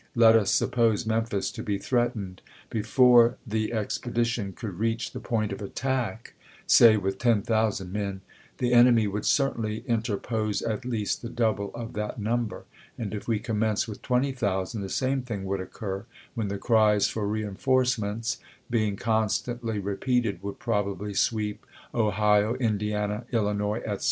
[0.15, 2.41] Let us suppose Memphis to be threatened.
[2.71, 6.33] Before the expedition could reach the point of attack—
[6.65, 8.21] say with 10,000 men—
[8.57, 12.65] the enemy would certainly interpose at least the double of that number;
[12.97, 17.27] and if we commence with 20,000 the same thing would occur, when the cries for
[17.27, 18.39] reenforcements,
[18.71, 21.63] being constantly repeated, would probably sweep
[21.93, 23.99] Ohio, Indiana, Illinois, etc.